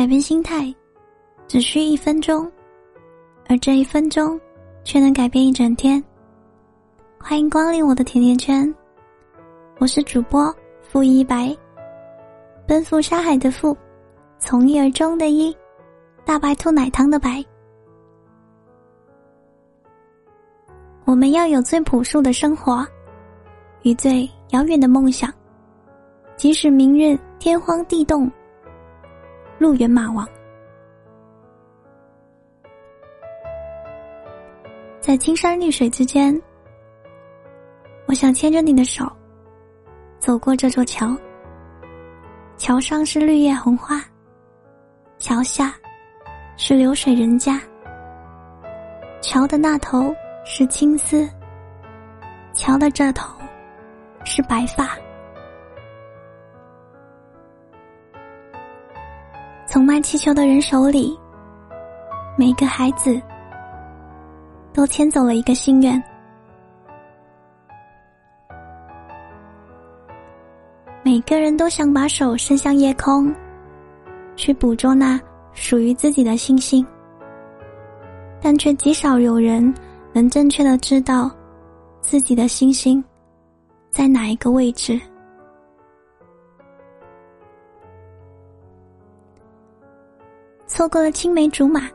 [0.00, 0.74] 改变心态，
[1.46, 2.50] 只需一分钟，
[3.50, 4.40] 而这一分钟，
[4.82, 6.02] 却能改变一整天。
[7.18, 8.74] 欢迎光临我的甜甜圈，
[9.78, 11.54] 我是主播付一白，
[12.66, 13.76] 奔赴沙海的赴，
[14.38, 15.54] 从一而终的一，
[16.24, 17.44] 大白兔奶糖的白。
[21.04, 22.86] 我们要有最朴素的生活，
[23.82, 25.30] 与最遥远的梦想，
[26.38, 28.32] 即使明日天荒地动。
[29.60, 30.26] 路远马亡，
[35.02, 36.34] 在青山绿水之间，
[38.06, 39.04] 我想牵着你的手，
[40.18, 41.14] 走过这座桥。
[42.56, 44.02] 桥上是绿叶红花，
[45.18, 45.74] 桥下
[46.56, 47.60] 是流水人家。
[49.20, 51.28] 桥的那头是青丝，
[52.54, 53.36] 桥的这头
[54.24, 54.96] 是白发。
[59.72, 61.16] 从卖气球的人手里，
[62.36, 63.22] 每个孩子
[64.72, 66.02] 都牵走了一个心愿。
[71.04, 73.32] 每个人都想把手伸向夜空，
[74.34, 75.20] 去捕捉那
[75.52, 76.84] 属于自己的星星，
[78.42, 79.72] 但却极少有人
[80.12, 81.30] 能正确的知道
[82.00, 83.02] 自己的星星
[83.88, 85.00] 在哪一个位置。
[90.80, 91.90] 错过了青梅竹马，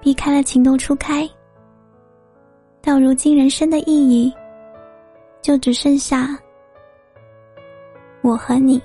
[0.00, 1.28] 避开了情窦初开，
[2.80, 4.32] 到如今人生的意义，
[5.42, 6.38] 就只剩下
[8.22, 8.80] 我和你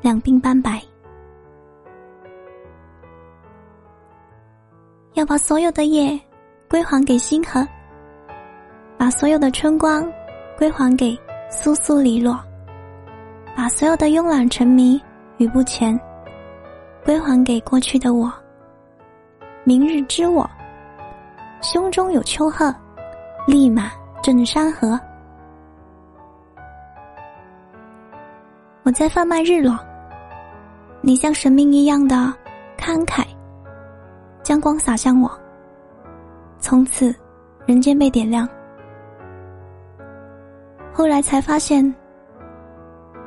[0.00, 0.80] 两鬓斑白。
[5.14, 6.16] 要把所有的夜
[6.70, 7.66] 归还给星河，
[8.96, 10.08] 把所有的春光
[10.56, 11.18] 归还给
[11.50, 12.38] 苏苏篱落，
[13.56, 15.02] 把所有的慵懒沉迷
[15.38, 16.00] 与不前。
[17.08, 18.30] 归还给过去的我。
[19.64, 20.46] 明日之我，
[21.62, 22.70] 胸中有丘壑，
[23.46, 23.90] 立马
[24.22, 25.00] 镇山河。
[28.82, 29.78] 我在贩卖日落，
[31.00, 32.14] 你像神明一样的
[32.76, 33.24] 慷慨，
[34.42, 35.30] 将光洒向我。
[36.58, 37.14] 从此，
[37.64, 38.46] 人间被点亮。
[40.92, 41.82] 后来才发现，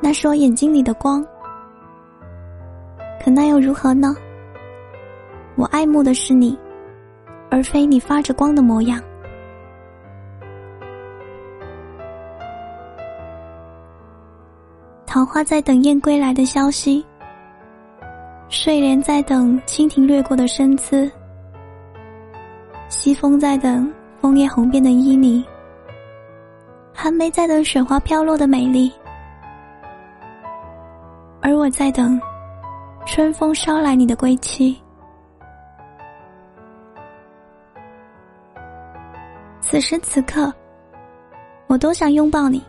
[0.00, 1.26] 那是我眼睛里的光。
[3.22, 4.14] 可那又如何呢？
[5.54, 6.58] 我爱慕的是你，
[7.50, 9.00] 而非你发着光的模样。
[15.06, 17.04] 桃花在等燕归来的消息，
[18.48, 21.08] 睡莲在等蜻蜓掠过的身姿，
[22.88, 25.44] 西风在等枫叶红遍的旖旎，
[26.92, 28.90] 寒梅在等雪花飘落的美丽，
[31.40, 32.20] 而我在等。
[33.04, 34.80] 春风捎来你的归期，
[39.60, 40.50] 此时此刻，
[41.66, 42.64] 我都想拥抱你。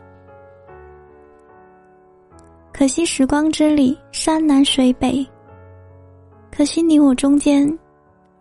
[2.74, 5.26] 可惜时光之里，山南水北；
[6.52, 7.66] 可惜你我中间，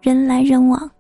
[0.00, 0.90] 人来人往。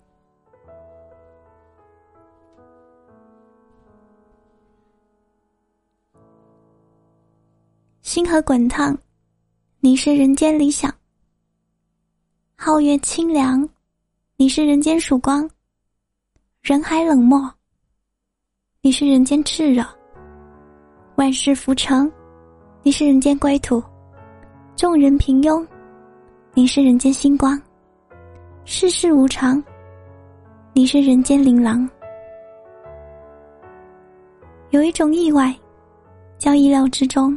[8.02, 8.96] 星河滚烫。
[9.84, 10.94] 你是人间理想，
[12.56, 13.68] 皓月清凉；
[14.36, 15.50] 你是人间曙光，
[16.62, 17.50] 人海冷漠；
[18.80, 19.84] 你是人间炽热，
[21.16, 22.08] 万事浮沉；
[22.84, 23.82] 你是人间归途，
[24.76, 25.66] 众人平庸；
[26.54, 27.60] 你是人间星光，
[28.64, 29.60] 世事无常；
[30.74, 31.90] 你是人间琳琅。
[34.70, 35.52] 有一种意外，
[36.38, 37.36] 叫意料之中。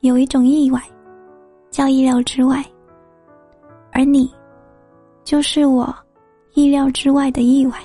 [0.00, 0.80] 有一种意外，
[1.70, 2.64] 叫意料之外，
[3.92, 4.32] 而你，
[5.24, 5.92] 就是我
[6.54, 7.76] 意料之外的意外。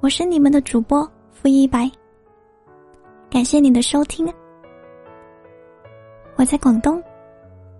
[0.00, 1.90] 我是你们的主播付一白，
[3.28, 4.32] 感谢你的收听。
[6.36, 7.02] 我在广东，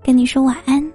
[0.03, 0.86] 跟你说晚安。